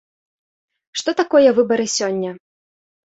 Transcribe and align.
Што 1.01 1.15
такое 1.21 1.49
выбары 1.59 1.85
сёння? 2.01 2.31